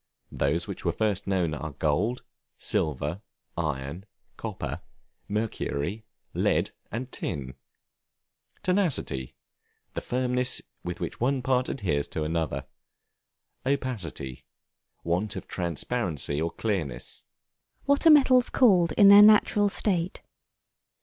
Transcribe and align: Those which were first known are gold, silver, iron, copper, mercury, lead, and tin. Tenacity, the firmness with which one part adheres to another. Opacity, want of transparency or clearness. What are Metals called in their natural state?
Those 0.31 0.67
which 0.67 0.83
were 0.83 0.91
first 0.91 1.27
known 1.27 1.53
are 1.53 1.73
gold, 1.73 2.23
silver, 2.57 3.21
iron, 3.55 4.07
copper, 4.35 4.77
mercury, 5.27 6.07
lead, 6.33 6.71
and 6.91 7.11
tin. 7.11 7.53
Tenacity, 8.63 9.35
the 9.93 10.01
firmness 10.01 10.59
with 10.83 10.99
which 10.99 11.19
one 11.21 11.43
part 11.43 11.69
adheres 11.69 12.07
to 12.07 12.23
another. 12.23 12.65
Opacity, 13.63 14.43
want 15.03 15.35
of 15.35 15.47
transparency 15.47 16.41
or 16.41 16.49
clearness. 16.49 17.23
What 17.85 18.07
are 18.07 18.09
Metals 18.09 18.49
called 18.49 18.93
in 18.93 19.07
their 19.09 19.21
natural 19.21 19.69
state? 19.69 20.23